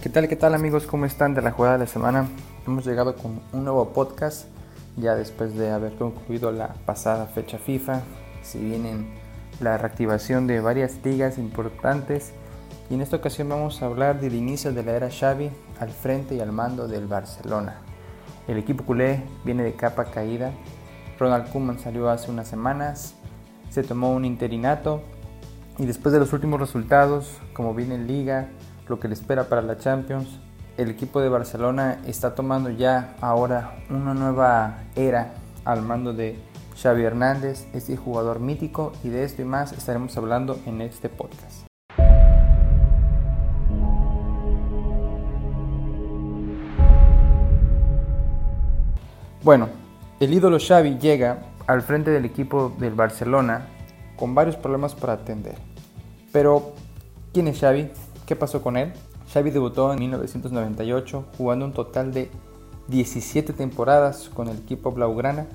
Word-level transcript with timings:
¿Qué 0.00 0.08
tal, 0.08 0.28
qué 0.28 0.36
tal 0.36 0.54
amigos? 0.54 0.86
¿Cómo 0.86 1.06
están 1.06 1.34
de 1.34 1.42
la 1.42 1.50
jugada 1.50 1.76
de 1.76 1.80
la 1.80 1.90
semana? 1.90 2.28
Hemos 2.68 2.86
llegado 2.86 3.16
con 3.16 3.40
un 3.52 3.64
nuevo 3.64 3.92
podcast 3.92 4.46
ya 4.96 5.16
después 5.16 5.56
de 5.56 5.72
haber 5.72 5.96
concluido 5.96 6.52
la 6.52 6.68
pasada 6.86 7.26
fecha 7.26 7.58
FIFA. 7.58 8.02
Si 8.42 8.60
vienen 8.60 9.08
la 9.58 9.76
reactivación 9.76 10.46
de 10.46 10.60
varias 10.60 11.00
ligas 11.04 11.36
importantes 11.36 12.32
y 12.88 12.94
en 12.94 13.00
esta 13.00 13.16
ocasión 13.16 13.48
vamos 13.48 13.82
a 13.82 13.86
hablar 13.86 14.20
del 14.20 14.36
inicio 14.36 14.72
de 14.72 14.84
la 14.84 14.92
era 14.92 15.10
Xavi 15.10 15.50
al 15.80 15.90
frente 15.90 16.36
y 16.36 16.40
al 16.40 16.52
mando 16.52 16.86
del 16.86 17.08
Barcelona. 17.08 17.78
El 18.46 18.56
equipo 18.56 18.84
culé 18.84 19.24
viene 19.44 19.64
de 19.64 19.74
capa 19.74 20.04
caída. 20.04 20.52
Ronald 21.18 21.50
Koeman 21.50 21.80
salió 21.80 22.08
hace 22.08 22.30
unas 22.30 22.46
semanas, 22.46 23.16
se 23.68 23.82
tomó 23.82 24.12
un 24.12 24.24
interinato 24.24 25.02
y 25.76 25.86
después 25.86 26.12
de 26.12 26.20
los 26.20 26.32
últimos 26.32 26.60
resultados, 26.60 27.40
como 27.52 27.74
viene 27.74 27.96
en 27.96 28.06
liga, 28.06 28.48
lo 28.88 28.98
que 28.98 29.08
le 29.08 29.14
espera 29.14 29.48
para 29.48 29.62
la 29.62 29.76
Champions. 29.76 30.40
El 30.76 30.90
equipo 30.90 31.20
de 31.20 31.28
Barcelona 31.28 32.00
está 32.06 32.34
tomando 32.34 32.70
ya 32.70 33.16
ahora 33.20 33.80
una 33.90 34.14
nueva 34.14 34.84
era 34.94 35.34
al 35.64 35.82
mando 35.82 36.12
de 36.12 36.38
Xavi 36.80 37.02
Hernández, 37.02 37.66
este 37.72 37.96
jugador 37.96 38.38
mítico 38.38 38.92
y 39.02 39.08
de 39.08 39.24
esto 39.24 39.42
y 39.42 39.44
más 39.44 39.72
estaremos 39.72 40.16
hablando 40.16 40.58
en 40.66 40.80
este 40.80 41.08
podcast. 41.08 41.66
Bueno, 49.42 49.68
el 50.20 50.32
ídolo 50.32 50.58
Xavi 50.60 50.98
llega 50.98 51.38
al 51.66 51.82
frente 51.82 52.10
del 52.10 52.24
equipo 52.24 52.74
del 52.78 52.94
Barcelona 52.94 53.66
con 54.16 54.34
varios 54.34 54.56
problemas 54.56 54.94
para 54.94 55.14
atender. 55.14 55.56
Pero, 56.32 56.74
¿quién 57.32 57.48
es 57.48 57.60
Xavi? 57.60 57.90
¿Qué 58.28 58.36
pasó 58.36 58.60
con 58.60 58.76
él? 58.76 58.92
Xavi 59.32 59.50
debutó 59.50 59.90
en 59.90 60.00
1998 60.00 61.24
jugando 61.38 61.64
un 61.64 61.72
total 61.72 62.12
de 62.12 62.30
17 62.88 63.54
temporadas 63.54 64.28
con 64.28 64.48
el 64.48 64.58
equipo 64.58 64.92
blaugrana. 64.92 65.46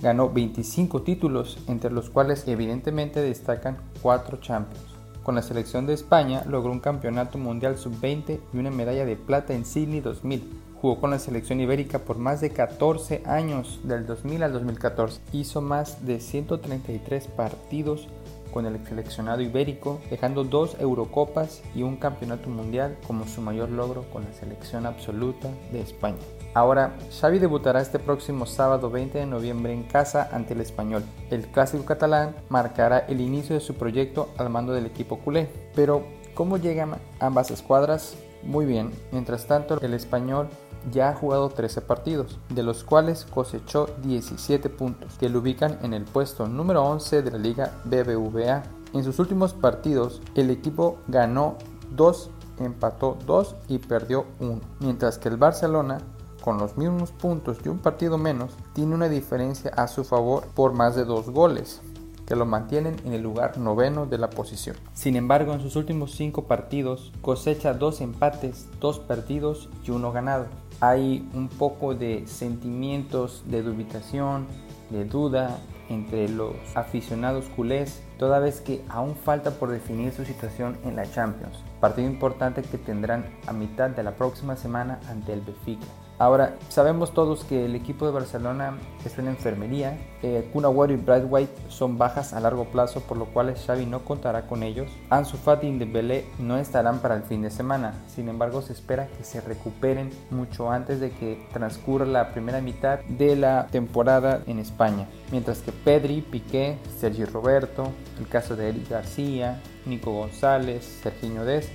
Ganó 0.00 0.30
25 0.30 1.02
títulos, 1.02 1.58
entre 1.68 1.90
los 1.90 2.08
cuales 2.08 2.48
evidentemente 2.48 3.20
destacan 3.20 3.76
4 4.00 4.38
Champions. 4.38 4.82
Con 5.24 5.34
la 5.34 5.42
selección 5.42 5.84
de 5.86 5.92
España 5.92 6.42
logró 6.48 6.72
un 6.72 6.80
campeonato 6.80 7.36
mundial 7.36 7.76
sub-20 7.76 8.40
y 8.50 8.56
una 8.56 8.70
medalla 8.70 9.04
de 9.04 9.16
plata 9.16 9.52
en 9.52 9.66
Sydney 9.66 10.00
2000. 10.00 10.62
Jugó 10.80 10.98
con 10.98 11.10
la 11.10 11.18
selección 11.18 11.60
ibérica 11.60 11.98
por 11.98 12.16
más 12.16 12.40
de 12.40 12.48
14 12.48 13.24
años, 13.26 13.80
del 13.84 14.06
2000 14.06 14.42
al 14.42 14.54
2014. 14.54 15.20
Hizo 15.34 15.60
más 15.60 16.06
de 16.06 16.20
133 16.20 17.26
partidos 17.26 18.08
con 18.52 18.66
el 18.66 18.84
seleccionado 18.86 19.40
ibérico, 19.42 20.00
dejando 20.10 20.44
dos 20.44 20.76
Eurocopas 20.80 21.62
y 21.74 21.82
un 21.82 21.96
Campeonato 21.96 22.48
Mundial 22.48 22.96
como 23.06 23.26
su 23.26 23.40
mayor 23.40 23.70
logro 23.70 24.04
con 24.12 24.24
la 24.24 24.32
selección 24.32 24.86
absoluta 24.86 25.48
de 25.72 25.80
España. 25.80 26.18
Ahora, 26.54 26.96
Xavi 27.20 27.38
debutará 27.38 27.80
este 27.80 27.98
próximo 27.98 28.46
sábado 28.46 28.90
20 28.90 29.18
de 29.18 29.26
noviembre 29.26 29.72
en 29.74 29.82
casa 29.82 30.30
ante 30.32 30.54
el 30.54 30.62
Español. 30.62 31.02
El 31.30 31.46
clásico 31.48 31.84
catalán 31.84 32.34
marcará 32.48 33.00
el 33.00 33.20
inicio 33.20 33.54
de 33.54 33.60
su 33.60 33.74
proyecto 33.74 34.30
al 34.38 34.48
mando 34.48 34.72
del 34.72 34.86
equipo 34.86 35.18
culé. 35.18 35.48
Pero, 35.74 36.04
¿cómo 36.34 36.56
llegan 36.56 36.96
ambas 37.20 37.50
escuadras? 37.50 38.16
Muy 38.42 38.64
bien, 38.64 38.90
mientras 39.12 39.46
tanto 39.46 39.80
el 39.80 39.92
Español 39.92 40.48
ya 40.90 41.10
ha 41.10 41.14
jugado 41.14 41.48
13 41.48 41.80
partidos, 41.82 42.38
de 42.48 42.62
los 42.62 42.84
cuales 42.84 43.24
cosechó 43.24 43.88
17 44.02 44.68
puntos, 44.70 45.14
que 45.18 45.28
lo 45.28 45.40
ubican 45.40 45.78
en 45.82 45.94
el 45.94 46.04
puesto 46.04 46.46
número 46.46 46.84
11 46.84 47.22
de 47.22 47.30
la 47.30 47.38
Liga 47.38 47.72
BBVA. 47.84 48.62
En 48.92 49.04
sus 49.04 49.18
últimos 49.18 49.52
partidos, 49.52 50.22
el 50.34 50.50
equipo 50.50 50.98
ganó 51.08 51.56
2, 51.90 52.30
empató 52.58 53.18
2 53.26 53.56
y 53.68 53.78
perdió 53.78 54.26
1, 54.40 54.60
mientras 54.80 55.18
que 55.18 55.28
el 55.28 55.36
Barcelona 55.36 55.98
con 56.40 56.58
los 56.58 56.76
mismos 56.76 57.10
puntos 57.10 57.58
y 57.64 57.68
un 57.68 57.78
partido 57.78 58.18
menos, 58.18 58.52
tiene 58.72 58.94
una 58.94 59.08
diferencia 59.08 59.72
a 59.74 59.88
su 59.88 60.04
favor 60.04 60.44
por 60.54 60.74
más 60.74 60.94
de 60.94 61.04
dos 61.04 61.28
goles 61.30 61.80
que 62.26 62.36
lo 62.36 62.44
mantienen 62.44 62.96
en 63.04 63.12
el 63.12 63.22
lugar 63.22 63.58
noveno 63.58 64.06
de 64.06 64.18
la 64.18 64.30
posición. 64.30 64.76
Sin 64.92 65.16
embargo, 65.16 65.52
en 65.52 65.60
sus 65.60 65.76
últimos 65.76 66.12
cinco 66.12 66.44
partidos 66.44 67.12
cosecha 67.22 67.74
dos 67.74 68.00
empates, 68.00 68.68
dos 68.80 68.98
perdidos 68.98 69.68
y 69.84 69.92
uno 69.92 70.12
ganado. 70.12 70.46
Hay 70.80 71.28
un 71.32 71.48
poco 71.48 71.94
de 71.94 72.26
sentimientos 72.26 73.42
de 73.46 73.62
dubitación, 73.62 74.46
de 74.90 75.04
duda 75.04 75.58
entre 75.88 76.28
los 76.28 76.54
aficionados 76.74 77.46
culés, 77.54 78.02
toda 78.18 78.40
vez 78.40 78.60
que 78.60 78.84
aún 78.88 79.14
falta 79.14 79.52
por 79.52 79.70
definir 79.70 80.12
su 80.12 80.24
situación 80.24 80.76
en 80.84 80.96
la 80.96 81.10
Champions, 81.10 81.56
partido 81.80 82.08
importante 82.08 82.62
que 82.62 82.78
tendrán 82.78 83.24
a 83.46 83.52
mitad 83.52 83.90
de 83.90 84.02
la 84.02 84.16
próxima 84.16 84.56
semana 84.56 85.00
ante 85.08 85.32
el 85.32 85.42
Benfica. 85.42 85.86
Ahora, 86.18 86.56
sabemos 86.70 87.12
todos 87.12 87.44
que 87.44 87.66
el 87.66 87.74
equipo 87.74 88.06
de 88.06 88.12
Barcelona 88.12 88.78
es 89.04 89.18
una 89.18 89.30
enfermería. 89.30 89.98
Eh, 90.22 90.48
Kun 90.50 90.64
y 90.90 90.96
Brad 90.96 91.24
White 91.28 91.52
son 91.68 91.98
bajas 91.98 92.32
a 92.32 92.40
largo 92.40 92.64
plazo, 92.66 93.02
por 93.02 93.18
lo 93.18 93.26
cual 93.26 93.54
Xavi 93.54 93.84
no 93.84 94.02
contará 94.02 94.46
con 94.46 94.62
ellos. 94.62 94.90
Ansu 95.10 95.36
Fati 95.36 95.66
y 95.66 95.78
Dembélé 95.78 96.24
no 96.38 96.56
estarán 96.56 97.00
para 97.00 97.16
el 97.16 97.22
fin 97.22 97.42
de 97.42 97.50
semana. 97.50 97.92
Sin 98.06 98.30
embargo, 98.30 98.62
se 98.62 98.72
espera 98.72 99.08
que 99.08 99.24
se 99.24 99.42
recuperen 99.42 100.10
mucho 100.30 100.70
antes 100.70 101.00
de 101.00 101.10
que 101.10 101.46
transcurra 101.52 102.06
la 102.06 102.32
primera 102.32 102.62
mitad 102.62 103.00
de 103.00 103.36
la 103.36 103.66
temporada 103.66 104.40
en 104.46 104.58
España. 104.58 105.06
Mientras 105.30 105.58
que 105.58 105.72
Pedri, 105.72 106.22
Piqué, 106.22 106.78
Sergio 106.98 107.26
Roberto, 107.26 107.92
el 108.18 108.26
caso 108.26 108.56
de 108.56 108.70
Eric 108.70 108.88
García, 108.88 109.60
Nico 109.84 110.12
González, 110.12 111.00
Serginho 111.02 111.44
Dest 111.44 111.70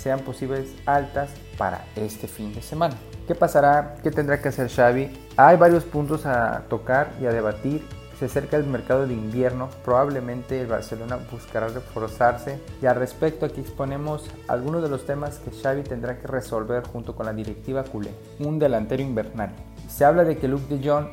sean 0.00 0.20
posibles 0.20 0.74
altas 0.86 1.30
para 1.58 1.84
este 1.94 2.26
fin 2.26 2.54
de 2.54 2.62
semana. 2.62 2.94
¿Qué 3.26 3.34
pasará? 3.34 3.96
¿Qué 4.02 4.10
tendrá 4.10 4.40
que 4.40 4.48
hacer 4.48 4.68
Xavi? 4.68 5.10
Hay 5.36 5.56
varios 5.56 5.84
puntos 5.84 6.26
a 6.26 6.64
tocar 6.68 7.12
y 7.20 7.26
a 7.26 7.32
debatir. 7.32 7.86
Se 8.18 8.26
acerca 8.26 8.56
el 8.56 8.64
mercado 8.64 9.06
de 9.06 9.14
invierno, 9.14 9.70
probablemente 9.82 10.60
el 10.60 10.66
Barcelona 10.66 11.18
buscará 11.30 11.68
reforzarse 11.68 12.60
y 12.82 12.86
al 12.86 12.96
respecto 12.96 13.46
aquí 13.46 13.62
exponemos 13.62 14.30
algunos 14.46 14.82
de 14.82 14.90
los 14.90 15.06
temas 15.06 15.38
que 15.38 15.50
Xavi 15.50 15.84
tendrá 15.84 16.18
que 16.18 16.26
resolver 16.26 16.82
junto 16.86 17.14
con 17.14 17.24
la 17.24 17.32
directiva 17.32 17.82
culé. 17.84 18.10
Un 18.38 18.58
delantero 18.58 19.02
invernal. 19.02 19.52
Se 19.88 20.04
habla 20.04 20.24
de 20.24 20.36
que 20.36 20.48
Luke 20.48 20.74
de 20.74 20.86
Jong 20.86 21.06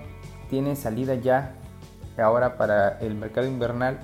tiene 0.49 0.75
salida 0.75 1.15
ya 1.15 1.53
ahora 2.17 2.57
para 2.57 2.99
el 2.99 3.15
mercado 3.15 3.47
invernal. 3.47 3.99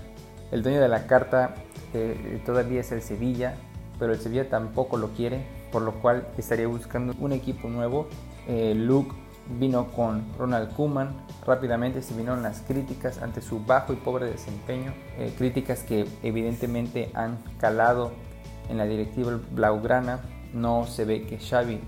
El 0.52 0.64
dueño 0.64 0.80
de 0.80 0.88
la 0.88 1.08
carta 1.08 1.56
eh, 1.94 2.42
todavía 2.46 2.82
es 2.82 2.92
el 2.92 3.02
Sevilla, 3.02 3.56
pero 4.00 4.14
el 4.14 4.20
Sevilla 4.20 4.50
tampoco 4.50 4.98
lo 4.98 5.10
quiere 5.10 5.64
por 5.74 5.82
lo 5.82 5.94
cual 5.94 6.28
estaría 6.38 6.68
buscando 6.68 7.16
un 7.20 7.34
equipo 7.34 7.68
nuevo. 7.68 8.08
Eh, 8.48 8.76
Luke 8.76 9.12
vino 9.60 9.88
con 9.92 10.24
Ronald 10.38 10.74
Koeman, 10.76 11.18
rápidamente 11.46 12.02
se 12.02 12.14
vinieron 12.14 12.44
las 12.44 12.62
críticas 12.62 13.22
ante 13.22 13.42
su 13.42 13.60
bajo 13.60 13.92
y 13.92 13.98
pobre 13.98 14.28
desempeño, 14.28 14.94
eh, 15.18 15.34
críticas 15.36 15.84
que 15.84 16.08
evidentemente 16.22 17.12
han 17.14 17.40
calado 17.58 18.12
en 18.70 18.78
la 18.78 18.86
directiva 18.86 19.38
blaugrana, 19.52 20.22
no 20.54 20.86
se 20.86 21.04
ve 21.04 21.24
que 21.24 21.40
Xavi 21.40 21.82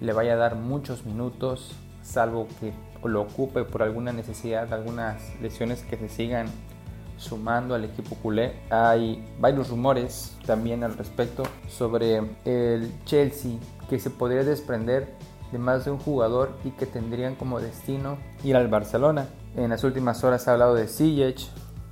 le 0.00 0.12
vaya 0.12 0.34
a 0.34 0.36
dar 0.36 0.54
muchos 0.54 1.04
minutos, 1.04 1.74
salvo 2.02 2.46
que 2.60 2.72
lo 3.06 3.22
ocupe 3.22 3.64
por 3.64 3.82
alguna 3.82 4.12
necesidad, 4.12 4.72
algunas 4.72 5.20
lesiones 5.42 5.82
que 5.82 5.96
se 5.96 6.08
sigan 6.08 6.46
sumando 7.22 7.74
al 7.74 7.84
equipo 7.84 8.16
culé. 8.16 8.52
Hay 8.70 9.24
varios 9.38 9.70
rumores 9.70 10.36
también 10.44 10.84
al 10.84 10.96
respecto 10.96 11.44
sobre 11.68 12.22
el 12.44 12.92
Chelsea 13.04 13.52
que 13.88 13.98
se 13.98 14.10
podría 14.10 14.44
desprender 14.44 15.14
de 15.52 15.58
más 15.58 15.84
de 15.84 15.90
un 15.90 15.98
jugador 15.98 16.50
y 16.64 16.70
que 16.70 16.86
tendrían 16.86 17.34
como 17.34 17.60
destino 17.60 18.18
ir 18.42 18.56
al 18.56 18.68
Barcelona. 18.68 19.28
En 19.54 19.70
las 19.70 19.84
últimas 19.84 20.24
horas 20.24 20.42
se 20.42 20.50
ha 20.50 20.54
hablado 20.54 20.74
de 20.74 20.88
Ziyech, 20.88 21.48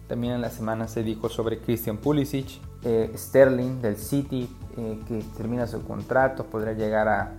también 0.09 0.35
en 0.35 0.41
la 0.41 0.51
semana 0.51 0.89
se 0.89 1.03
dijo 1.03 1.29
sobre 1.29 1.61
Christian 1.61 1.99
Pulisic, 1.99 2.61
eh, 2.83 3.13
Sterling 3.15 3.81
del 3.83 3.97
City 3.97 4.49
eh, 4.77 4.99
que 5.07 5.23
termina 5.37 5.67
su 5.67 5.83
contrato, 5.83 6.45
podría 6.47 6.73
llegar 6.73 7.07
a, 7.07 7.35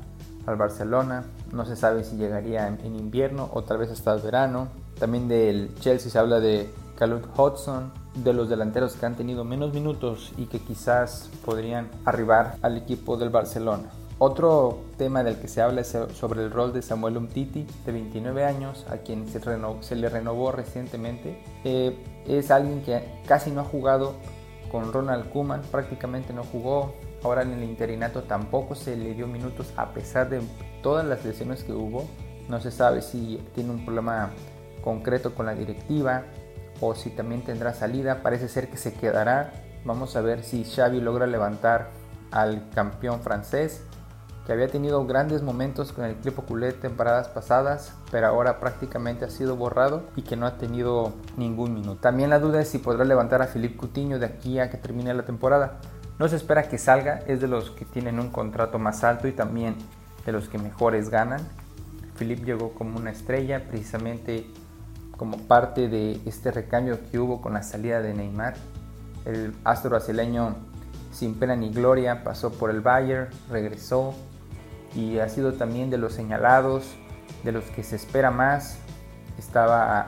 al 0.45 0.55
Barcelona, 0.55 1.25
no 1.51 1.65
se 1.65 1.75
sabe 1.75 2.03
si 2.03 2.15
llegaría 2.17 2.67
en, 2.67 2.79
en 2.85 2.95
invierno 2.95 3.49
o 3.51 3.63
tal 3.63 3.79
vez 3.79 3.89
hasta 3.89 4.13
el 4.13 4.21
verano. 4.21 4.67
También 4.99 5.27
del 5.27 5.73
Chelsea 5.79 6.11
se 6.11 6.19
habla 6.19 6.39
de 6.39 6.69
Calum 7.01 7.23
Hudson, 7.35 7.91
de 8.13 8.31
los 8.31 8.47
delanteros 8.47 8.93
que 8.93 9.07
han 9.07 9.15
tenido 9.15 9.43
menos 9.43 9.73
minutos 9.73 10.31
y 10.37 10.45
que 10.45 10.59
quizás 10.59 11.31
podrían 11.43 11.89
arribar 12.05 12.57
al 12.61 12.77
equipo 12.77 13.17
del 13.17 13.31
Barcelona. 13.31 13.89
Otro 14.19 14.81
tema 14.99 15.23
del 15.23 15.39
que 15.39 15.47
se 15.47 15.63
habla 15.63 15.81
es 15.81 15.97
sobre 16.13 16.43
el 16.43 16.51
rol 16.51 16.73
de 16.73 16.83
Samuel 16.83 17.17
Umtiti, 17.17 17.65
de 17.87 17.91
29 17.91 18.45
años, 18.45 18.85
a 18.87 18.97
quien 18.97 19.27
se, 19.27 19.95
le 19.95 20.09
renovó 20.09 20.51
recientemente. 20.51 21.43
Eh, 21.63 21.97
es 22.27 22.51
alguien 22.51 22.83
que 22.83 23.03
casi 23.25 23.49
no 23.49 23.61
ha 23.61 23.65
jugado 23.65 24.13
con 24.71 24.93
Ronald 24.93 25.33
Koeman, 25.33 25.63
prácticamente 25.71 26.33
no 26.33 26.43
jugó. 26.43 26.93
Ahora 27.23 27.41
en 27.41 27.53
el 27.53 27.63
interinato 27.63 28.21
tampoco 28.21 28.75
se 28.75 28.95
le 28.95 29.15
dio 29.15 29.25
minutos 29.25 29.73
a 29.75 29.87
pesar 29.87 30.29
de 30.29 30.39
todas 30.83 31.03
las 31.03 31.25
lesiones 31.25 31.63
que 31.63 31.73
hubo. 31.73 32.05
No 32.47 32.61
se 32.61 32.69
sabe 32.69 33.01
si 33.01 33.43
tiene 33.55 33.71
un 33.71 33.85
problema 33.85 34.29
concreto 34.83 35.33
con 35.33 35.47
la 35.47 35.55
directiva 35.55 36.25
o 36.81 36.95
si 36.95 37.11
también 37.11 37.43
tendrá 37.43 37.73
salida. 37.73 38.21
Parece 38.21 38.49
ser 38.49 38.69
que 38.69 38.77
se 38.77 38.93
quedará. 38.93 39.53
Vamos 39.85 40.15
a 40.15 40.21
ver 40.21 40.43
si 40.43 40.65
Xavi 40.65 40.99
logra 40.99 41.27
levantar 41.27 41.89
al 42.31 42.69
campeón 42.73 43.21
francés 43.21 43.83
que 44.45 44.53
había 44.53 44.67
tenido 44.67 45.05
grandes 45.05 45.43
momentos 45.43 45.91
con 45.91 46.05
el 46.05 46.11
equipo 46.11 46.41
culé 46.41 46.71
temporadas 46.71 47.27
pasadas, 47.27 47.93
pero 48.09 48.27
ahora 48.27 48.59
prácticamente 48.59 49.25
ha 49.25 49.29
sido 49.29 49.55
borrado 49.55 50.03
y 50.15 50.23
que 50.23 50.35
no 50.35 50.47
ha 50.47 50.57
tenido 50.57 51.13
ningún 51.37 51.73
minuto. 51.73 52.01
También 52.01 52.31
la 52.31 52.39
duda 52.39 52.61
es 52.61 52.69
si 52.69 52.79
podrá 52.79 53.05
levantar 53.05 53.41
a 53.41 53.47
Philippe 53.47 53.77
Coutinho 53.77 54.17
de 54.17 54.25
aquí 54.25 54.59
a 54.59 54.69
que 54.69 54.77
termine 54.77 55.13
la 55.13 55.25
temporada. 55.25 55.79
No 56.17 56.27
se 56.27 56.35
espera 56.35 56.63
que 56.63 56.77
salga, 56.77 57.19
es 57.27 57.39
de 57.39 57.47
los 57.47 57.71
que 57.71 57.85
tienen 57.85 58.19
un 58.19 58.29
contrato 58.29 58.79
más 58.79 59.03
alto 59.03 59.27
y 59.27 59.31
también 59.31 59.75
de 60.25 60.31
los 60.31 60.49
que 60.49 60.57
mejores 60.57 61.09
ganan. 61.09 61.41
Philippe 62.17 62.45
llegó 62.45 62.73
como 62.73 62.97
una 62.97 63.11
estrella 63.11 63.67
precisamente 63.67 64.47
como 65.21 65.37
parte 65.37 65.87
de 65.87 66.19
este 66.25 66.49
recambio 66.49 66.97
que 67.11 67.19
hubo 67.19 67.41
con 67.41 67.53
la 67.53 67.61
salida 67.61 68.01
de 68.01 68.11
Neymar. 68.11 68.55
El 69.23 69.53
astro 69.63 69.91
brasileño 69.91 70.55
sin 71.11 71.35
pena 71.35 71.55
ni 71.55 71.69
gloria 71.69 72.23
pasó 72.23 72.51
por 72.51 72.71
el 72.71 72.81
Bayern, 72.81 73.29
regresó, 73.47 74.15
y 74.95 75.19
ha 75.19 75.29
sido 75.29 75.53
también 75.53 75.91
de 75.91 75.99
los 75.99 76.13
señalados, 76.13 76.95
de 77.43 77.51
los 77.51 77.65
que 77.65 77.83
se 77.83 77.97
espera 77.97 78.31
más. 78.31 78.79
Estaba 79.37 80.07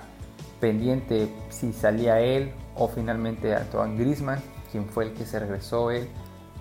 pendiente 0.60 1.31
si 1.50 1.74
salía 1.74 2.19
él 2.19 2.51
o 2.74 2.88
finalmente 2.88 3.56
Antoine 3.56 3.95
Grisman, 3.95 4.39
quien 4.71 4.89
fue 4.89 5.04
el 5.04 5.13
que 5.13 5.27
se 5.27 5.38
regresó 5.38 5.92
él 5.92 6.09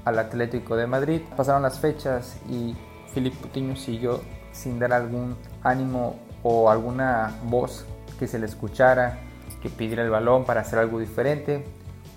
al 0.04 0.18
Atlético 0.18 0.76
de 0.76 0.86
Madrid. 0.86 1.22
Pasaron 1.38 1.62
las 1.62 1.78
fechas 1.78 2.36
y 2.50 2.76
Filipe 3.14 3.38
Coutinho 3.40 3.76
siguió 3.76 4.20
sin 4.52 4.78
dar 4.78 4.92
algún 4.92 5.38
ánimo 5.62 6.16
o 6.42 6.68
alguna 6.68 7.34
voz 7.44 7.86
que 8.22 8.28
se 8.28 8.38
le 8.38 8.46
escuchara, 8.46 9.18
que 9.60 9.68
pidiera 9.68 10.04
el 10.04 10.10
balón 10.10 10.44
para 10.44 10.60
hacer 10.60 10.78
algo 10.78 11.00
diferente. 11.00 11.64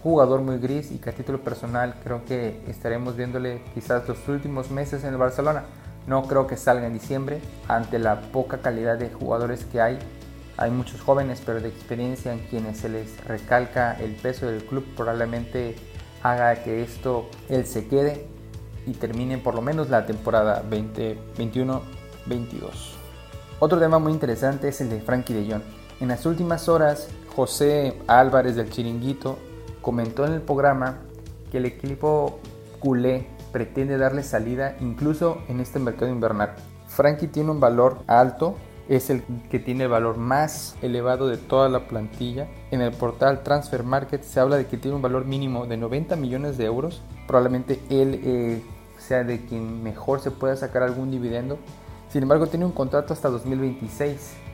Jugador 0.03 0.41
muy 0.41 0.59
gris 0.59 0.91
y 0.91 0.99
que 0.99 1.09
a 1.09 1.13
título 1.13 1.41
personal 1.41 1.95
creo 2.03 2.23
que 2.25 2.61
estaremos 2.67 3.15
viéndole 3.15 3.63
quizás 3.73 4.07
los 4.07 4.27
últimos 4.27 4.69
meses 4.69 5.03
en 5.03 5.13
el 5.13 5.17
Barcelona. 5.17 5.63
No 6.05 6.27
creo 6.27 6.45
que 6.45 6.57
salga 6.57 6.85
en 6.85 6.93
diciembre 6.93 7.41
ante 7.67 7.97
la 7.97 8.21
poca 8.21 8.59
calidad 8.59 8.99
de 8.99 9.09
jugadores 9.09 9.65
que 9.65 9.81
hay. 9.81 9.97
Hay 10.57 10.69
muchos 10.69 11.01
jóvenes, 11.01 11.41
pero 11.43 11.59
de 11.59 11.69
experiencia 11.69 12.31
en 12.33 12.39
quienes 12.51 12.77
se 12.77 12.89
les 12.89 13.25
recalca 13.25 13.93
el 13.99 14.11
peso 14.13 14.45
del 14.45 14.63
club 14.63 14.85
probablemente 14.95 15.75
haga 16.21 16.53
que 16.63 16.83
esto 16.83 17.31
él 17.49 17.65
se 17.65 17.87
quede 17.87 18.27
y 18.85 18.91
termine 18.91 19.39
por 19.39 19.55
lo 19.55 19.63
menos 19.63 19.89
la 19.89 20.05
temporada 20.05 20.63
2021-22. 20.69 21.81
Otro 23.57 23.79
tema 23.79 23.97
muy 23.97 24.11
interesante 24.11 24.67
es 24.67 24.79
el 24.81 24.91
de 24.91 25.01
Frankie 25.01 25.33
de 25.33 25.51
Jong. 25.51 25.84
En 26.01 26.09
las 26.09 26.25
últimas 26.25 26.67
horas, 26.67 27.07
José 27.35 27.97
Álvarez 28.07 28.57
del 28.57 28.69
Chiringuito 28.69 29.37
comentó 29.81 30.25
en 30.25 30.33
el 30.33 30.41
programa 30.41 30.97
que 31.51 31.59
el 31.59 31.65
equipo 31.65 32.39
culé 32.79 33.27
pretende 33.53 33.97
darle 33.97 34.23
salida 34.23 34.75
incluso 34.81 35.37
en 35.47 35.61
este 35.61 35.79
mercado 35.79 36.11
invernal. 36.11 36.53
Frankie 36.87 37.27
tiene 37.27 37.51
un 37.51 37.61
valor 37.61 37.99
alto, 38.07 38.55
es 38.89 39.09
el 39.09 39.23
que 39.49 39.59
tiene 39.59 39.85
el 39.85 39.89
valor 39.89 40.17
más 40.17 40.75
elevado 40.81 41.29
de 41.29 41.37
toda 41.37 41.69
la 41.69 41.87
plantilla. 41.87 42.49
En 42.71 42.81
el 42.81 42.91
portal 42.91 43.41
Transfer 43.43 43.83
Market 43.83 44.23
se 44.23 44.41
habla 44.41 44.57
de 44.57 44.65
que 44.65 44.75
tiene 44.75 44.95
un 44.95 45.01
valor 45.01 45.23
mínimo 45.23 45.65
de 45.65 45.77
90 45.77 46.17
millones 46.17 46.57
de 46.57 46.65
euros. 46.65 47.01
Probablemente 47.25 47.79
él 47.89 48.19
eh, 48.21 48.63
sea 48.97 49.23
de 49.23 49.45
quien 49.45 49.81
mejor 49.81 50.19
se 50.19 50.31
pueda 50.31 50.57
sacar 50.57 50.83
algún 50.83 51.09
dividendo. 51.09 51.57
Sin 52.09 52.23
embargo, 52.23 52.47
tiene 52.47 52.65
un 52.65 52.73
contrato 52.73 53.13
hasta 53.13 53.29
2026. 53.29 54.44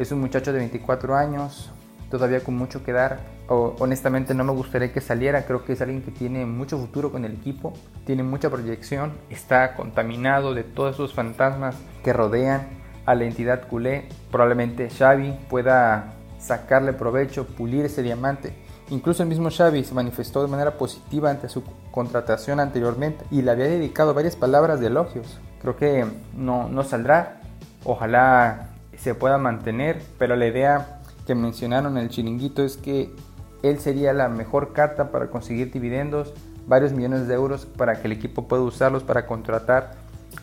Es 0.00 0.12
un 0.12 0.20
muchacho 0.20 0.50
de 0.50 0.60
24 0.60 1.14
años, 1.14 1.70
todavía 2.10 2.40
con 2.40 2.56
mucho 2.56 2.82
que 2.82 2.90
dar. 2.90 3.20
honestamente 3.48 4.32
no 4.32 4.44
me 4.44 4.52
gustaría 4.52 4.94
que 4.94 5.02
saliera, 5.02 5.44
creo 5.44 5.62
que 5.66 5.74
es 5.74 5.82
alguien 5.82 6.00
que 6.00 6.10
tiene 6.10 6.46
mucho 6.46 6.78
futuro 6.78 7.12
con 7.12 7.26
el 7.26 7.34
equipo, 7.34 7.74
tiene 8.06 8.22
mucha 8.22 8.48
proyección, 8.48 9.12
está 9.28 9.74
contaminado 9.74 10.54
de 10.54 10.64
todos 10.64 10.94
esos 10.94 11.12
fantasmas 11.12 11.76
que 12.02 12.14
rodean 12.14 12.66
a 13.04 13.14
la 13.14 13.24
entidad 13.24 13.68
culé. 13.68 14.08
Probablemente 14.30 14.88
Xavi 14.88 15.38
pueda 15.50 16.14
sacarle 16.38 16.94
provecho, 16.94 17.44
pulir 17.44 17.84
ese 17.84 18.02
diamante. 18.02 18.54
Incluso 18.88 19.22
el 19.22 19.28
mismo 19.28 19.50
Xavi 19.50 19.84
se 19.84 19.92
manifestó 19.92 20.40
de 20.40 20.48
manera 20.48 20.78
positiva 20.78 21.28
ante 21.28 21.50
su 21.50 21.62
contratación 21.90 22.58
anteriormente 22.58 23.26
y 23.30 23.42
le 23.42 23.50
había 23.50 23.66
dedicado 23.66 24.14
varias 24.14 24.34
palabras 24.34 24.80
de 24.80 24.86
elogios. 24.86 25.38
Creo 25.60 25.76
que 25.76 26.06
no, 26.34 26.70
no 26.70 26.84
saldrá, 26.84 27.42
ojalá 27.84 28.69
se 29.02 29.14
pueda 29.14 29.38
mantener, 29.38 30.02
pero 30.18 30.36
la 30.36 30.46
idea 30.46 31.00
que 31.26 31.34
mencionaron 31.34 31.96
en 31.96 32.04
el 32.04 32.10
chiringuito 32.10 32.62
es 32.62 32.76
que 32.76 33.14
él 33.62 33.78
sería 33.78 34.12
la 34.12 34.28
mejor 34.28 34.72
carta 34.72 35.10
para 35.10 35.28
conseguir 35.28 35.72
dividendos, 35.72 36.32
varios 36.66 36.92
millones 36.92 37.26
de 37.26 37.34
euros 37.34 37.66
para 37.66 38.00
que 38.00 38.08
el 38.08 38.12
equipo 38.12 38.46
pueda 38.48 38.62
usarlos 38.62 39.02
para 39.02 39.26
contratar 39.26 39.94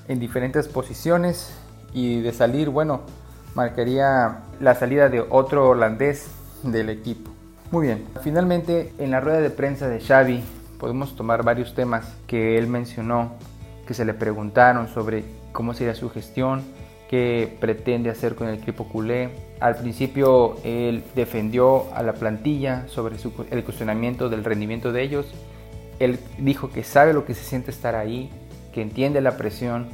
en 0.07 0.19
diferentes 0.19 0.67
posiciones 0.67 1.53
y 1.93 2.21
de 2.21 2.33
salir, 2.33 2.69
bueno, 2.69 3.01
marcaría 3.55 4.39
la 4.59 4.75
salida 4.75 5.09
de 5.09 5.21
otro 5.21 5.69
holandés 5.69 6.27
del 6.63 6.89
equipo. 6.89 7.31
Muy 7.71 7.87
bien, 7.87 8.05
finalmente 8.21 8.93
en 8.97 9.11
la 9.11 9.19
rueda 9.19 9.39
de 9.39 9.49
prensa 9.49 9.87
de 9.87 9.99
Xavi 9.99 10.43
podemos 10.79 11.15
tomar 11.15 11.43
varios 11.43 11.73
temas 11.73 12.13
que 12.27 12.57
él 12.57 12.67
mencionó, 12.67 13.33
que 13.85 13.93
se 13.93 14.05
le 14.05 14.13
preguntaron 14.13 14.87
sobre 14.87 15.25
cómo 15.51 15.73
sería 15.73 15.95
su 15.95 16.09
gestión, 16.09 16.63
qué 17.07 17.55
pretende 17.59 18.09
hacer 18.09 18.35
con 18.35 18.47
el 18.47 18.55
equipo 18.55 18.87
culé. 18.87 19.29
Al 19.59 19.75
principio 19.75 20.57
él 20.63 21.03
defendió 21.15 21.93
a 21.93 22.03
la 22.03 22.13
plantilla 22.13 22.87
sobre 22.87 23.15
el 23.51 23.63
cuestionamiento 23.63 24.29
del 24.29 24.43
rendimiento 24.43 24.91
de 24.91 25.03
ellos. 25.03 25.27
Él 25.99 26.19
dijo 26.37 26.69
que 26.69 26.83
sabe 26.83 27.13
lo 27.13 27.25
que 27.25 27.33
se 27.33 27.43
siente 27.43 27.71
estar 27.71 27.95
ahí, 27.95 28.29
que 28.73 28.81
entiende 28.81 29.21
la 29.21 29.37
presión, 29.37 29.87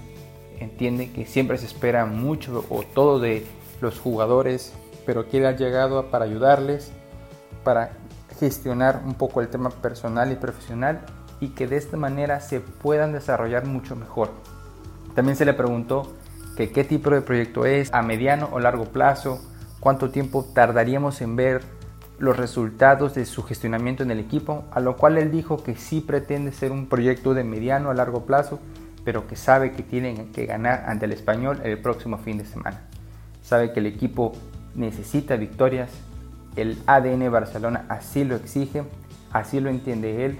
entiende 0.60 1.12
que 1.12 1.26
siempre 1.26 1.58
se 1.58 1.66
espera 1.66 2.06
mucho 2.06 2.66
o 2.70 2.84
todo 2.84 3.20
de 3.20 3.46
los 3.82 4.00
jugadores, 4.00 4.74
pero 5.06 5.30
que 5.30 5.38
él 5.38 5.46
ha 5.46 5.56
llegado 5.56 6.08
para 6.08 6.26
ayudarles, 6.26 6.92
para 7.64 7.92
gestionar 8.40 9.02
un 9.06 9.14
poco 9.14 9.42
el 9.42 9.48
tema 9.48 9.70
personal 9.70 10.32
y 10.32 10.36
profesional 10.36 11.02
y 11.40 11.50
que 11.50 11.68
de 11.68 11.78
esta 11.78 11.98
manera 11.98 12.40
se 12.40 12.60
puedan 12.60 13.14
desarrollar 13.14 13.66
mucho 13.66 13.96
mejor. 13.96 14.32
También 15.16 15.38
se 15.38 15.46
le 15.46 15.54
preguntó 15.54 16.12
que 16.56 16.72
qué 16.72 16.84
tipo 16.84 17.10
de 17.10 17.22
proyecto 17.22 17.66
es, 17.66 17.94
a 17.94 18.02
mediano 18.02 18.50
o 18.52 18.60
largo 18.60 18.86
plazo, 18.86 19.42
cuánto 19.80 20.10
tiempo 20.12 20.46
tardaríamos 20.54 21.22
en 21.22 21.36
ver 21.36 21.62
los 22.20 22.38
resultados 22.38 23.16
de 23.16 23.26
su 23.26 23.44
gestionamiento 23.44 24.04
en 24.04 24.12
el 24.12 24.20
equipo, 24.20 24.64
a 24.72 24.80
lo 24.80 24.96
cual 24.96 25.18
él 25.18 25.32
dijo 25.32 25.64
que 25.64 25.76
sí 25.76 26.00
pretende 26.00 26.52
ser 26.52 26.72
un 26.72 26.88
proyecto 26.88 27.34
de 27.34 27.44
mediano 27.44 27.90
a 27.90 27.94
largo 27.94 28.26
plazo, 28.26 28.60
pero 29.04 29.28
que 29.28 29.36
sabe 29.36 29.72
que 29.74 29.84
tienen 29.84 30.32
que 30.32 30.46
ganar 30.46 30.86
ante 30.88 31.06
el 31.06 31.12
español 31.12 31.60
el 31.64 31.78
próximo 31.80 32.18
fin 32.18 32.38
de 32.38 32.46
semana. 32.46 32.82
Sabe 33.42 33.74
que 33.74 33.80
el 33.80 33.88
equipo 33.88 34.32
necesita 34.76 35.36
victorias, 35.36 35.90
el 36.56 36.78
ADN 36.86 37.30
Barcelona 37.32 37.86
así 37.90 38.24
lo 38.24 38.36
exige, 38.36 38.84
así 39.32 39.60
lo 39.60 39.70
entiende 39.70 40.26
él, 40.26 40.40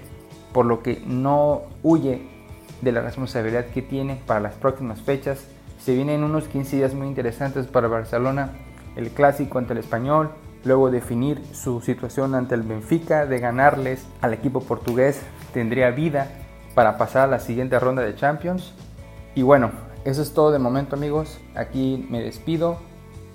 por 0.52 0.64
lo 0.64 0.82
que 0.82 1.02
no 1.06 1.62
huye 1.82 2.22
de 2.80 2.92
la 2.92 3.00
responsabilidad 3.02 3.66
que 3.66 3.82
tiene 3.82 4.20
para 4.26 4.40
las 4.40 4.54
próximas 4.54 5.02
fechas 5.02 5.44
se 5.84 5.94
vienen 5.94 6.24
unos 6.24 6.48
15 6.48 6.76
días 6.76 6.94
muy 6.94 7.06
interesantes 7.06 7.66
para 7.66 7.88
Barcelona, 7.88 8.52
el 8.96 9.10
clásico 9.10 9.58
ante 9.58 9.74
el 9.74 9.80
español, 9.80 10.30
luego 10.64 10.90
definir 10.90 11.42
su 11.52 11.82
situación 11.82 12.34
ante 12.34 12.54
el 12.54 12.62
Benfica, 12.62 13.26
de 13.26 13.38
ganarles 13.38 14.06
al 14.22 14.32
equipo 14.32 14.60
portugués, 14.60 15.20
tendría 15.52 15.90
vida 15.90 16.30
para 16.74 16.96
pasar 16.96 17.24
a 17.24 17.32
la 17.32 17.38
siguiente 17.38 17.78
ronda 17.78 18.00
de 18.00 18.14
Champions. 18.14 18.72
Y 19.34 19.42
bueno, 19.42 19.72
eso 20.06 20.22
es 20.22 20.32
todo 20.32 20.52
de 20.52 20.58
momento 20.58 20.96
amigos, 20.96 21.38
aquí 21.54 22.06
me 22.08 22.22
despido. 22.22 22.78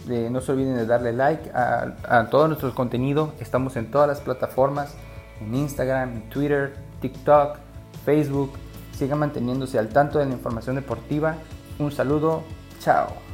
no 0.07 0.41
se 0.41 0.51
olviden 0.51 0.75
de 0.75 0.87
darle 0.87 1.13
like 1.13 1.51
a, 1.53 1.97
a 2.09 2.29
todo 2.31 2.47
nuestro 2.47 2.73
contenido, 2.73 3.31
estamos 3.39 3.75
en 3.75 3.91
todas 3.91 4.07
las 4.07 4.21
plataformas, 4.21 4.95
en 5.39 5.53
Instagram, 5.53 6.13
en 6.13 6.29
Twitter, 6.29 6.73
TikTok, 6.99 7.57
Facebook. 8.03 8.53
Sigan 8.93 9.19
manteniéndose 9.19 9.77
al 9.77 9.89
tanto 9.89 10.17
de 10.17 10.25
la 10.25 10.33
información 10.33 10.75
deportiva 10.75 11.35
un 11.79 11.91
saludo, 11.91 12.43
chao. 12.79 13.28